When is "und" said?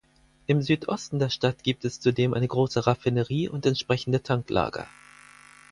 3.49-3.67